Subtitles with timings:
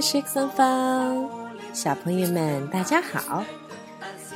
[0.00, 1.28] shake some fun，
[1.72, 3.44] 小朋友们大家好。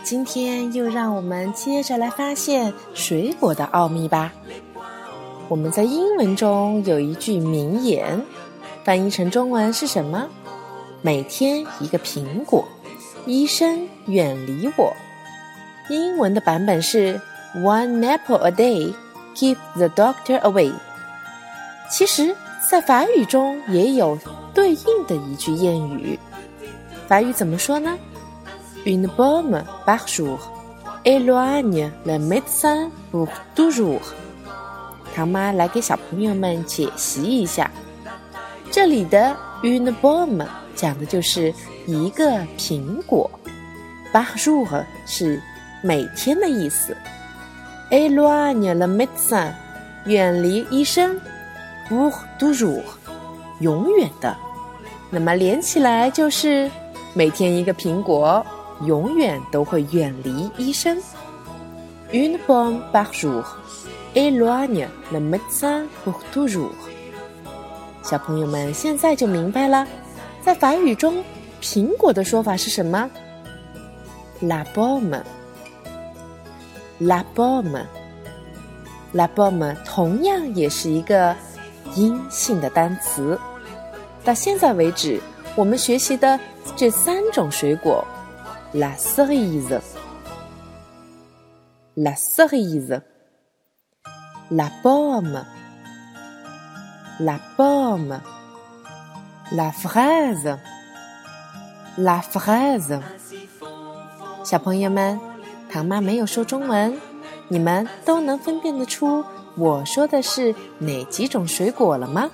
[0.05, 4.33] 今天又让我们接着来发现水果的奥秘吧。
[5.49, 8.23] 我们在英文中有一句名言，
[8.85, 10.29] 翻译成中文是什么？
[11.03, 12.65] 每天一个苹果，
[13.27, 14.93] 医生远离我。
[15.91, 17.21] 英文的版本是
[17.57, 18.95] One apple a day
[19.35, 20.73] keep the doctor away。
[21.91, 22.35] 其实，
[22.69, 24.19] 在法语中也有
[24.57, 26.19] 对应的一句谚语，
[27.07, 27.95] 法语怎么说呢
[28.87, 30.39] ？Une pomme par jour
[31.05, 34.01] éloigne le médecin pour toujours。
[35.15, 37.71] 唐妈来给小朋友们解析一下，
[38.71, 41.53] 这里的 une pomme 讲的就是
[41.87, 43.31] 一个苹果
[44.11, 45.39] ，par jour 是
[45.83, 46.97] 每天的意思
[47.91, 49.53] ，éloigne le médecin
[50.07, 51.21] 远离医生。
[51.89, 52.83] pour toujours，
[53.61, 54.37] 永远的，
[55.11, 56.71] 那么连起来就是
[57.15, 58.45] 每天一个苹果，
[58.85, 60.99] 永远都会远离医生。
[62.13, 63.45] Une pomme par jour
[64.15, 66.73] éloigne le médecin pour toujours。
[68.03, 69.87] 小朋友们现在就明白了，
[70.45, 71.25] 在法语中，
[71.61, 73.11] 苹果的说法是什么
[74.41, 75.25] ？La pomme，la
[77.35, 81.35] pomme，la pomme 同样也是一个。
[81.95, 83.39] 阴性的单词。
[84.27, 85.21] 到现在为止，
[85.55, 86.41] 我们学习的
[86.75, 88.05] 这三种水果
[88.75, 89.77] ：la cerise，la
[92.17, 93.01] cerise，la
[94.83, 95.39] pomme，la
[97.57, 98.21] pomme，la
[99.73, 100.61] fraise，la
[102.21, 103.01] fraise。
[104.43, 105.21] 小朋友们，
[105.71, 107.01] 唐妈没有说中文，
[107.47, 109.25] 你们都能分辨得出。
[109.57, 112.29] 我说的是哪几种水果了吗？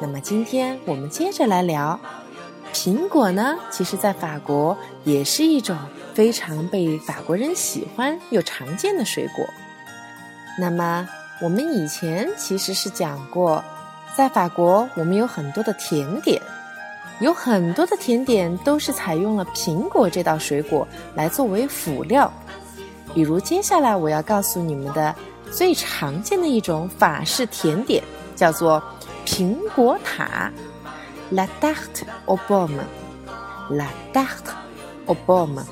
[0.00, 1.98] 那么今天我们接着来聊
[2.72, 3.56] 苹果呢。
[3.70, 5.76] 其实，在法国也是一种
[6.14, 9.44] 非常被法国人喜欢又常见的水果。
[10.58, 11.08] 那么
[11.42, 13.62] 我们以前其实是讲过，
[14.16, 16.40] 在法国我们有很多的甜点，
[17.20, 22.32] 有很多的甜点都是采用了苹果这道水果来作为辅料。
[23.14, 25.14] 比如接下来我要告诉你们的。
[25.50, 28.04] 最常见的一种法式甜点
[28.36, 28.82] 叫做
[29.30, 30.50] 苹果塔
[31.30, 34.54] ，la tarte au pomme，la tarte
[35.06, 35.62] au pomme。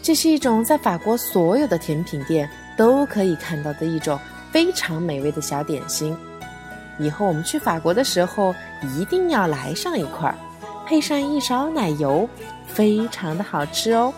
[0.00, 4.16] 这是一种在法国所有的甜品店都可以看到的一种
[4.52, 6.16] 非常美味的小点心。
[7.00, 8.54] 以后我们去法国的时候
[8.96, 10.36] 一定要来上一块儿，
[10.86, 12.28] 配上一勺奶油，
[12.68, 14.14] 非常的好吃哦。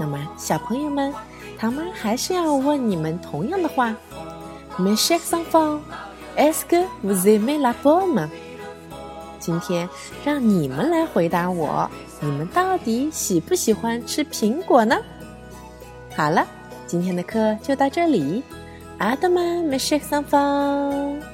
[0.00, 1.12] 那么小朋友们。
[1.58, 3.94] 糖妈还是要问你们同样的话
[4.80, 5.78] ：“Mes chers enfants,
[6.36, 8.28] est-ce que vous aimez la pomme？”
[9.38, 9.88] 今天
[10.24, 14.96] 让你们来回答我，你们到底喜不喜欢吃苹果呢？
[16.16, 16.46] 好了，
[16.86, 18.42] 今天的课就到这里，
[18.98, 21.31] 阿德曼，mes chers enfants。